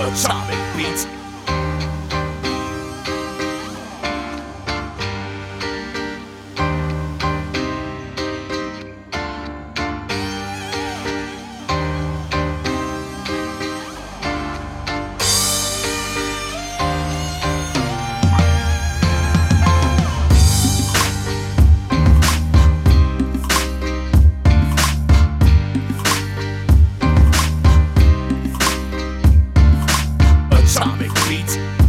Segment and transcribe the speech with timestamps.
[0.00, 1.25] Atomic Beats.
[30.76, 31.85] Atomic Beats.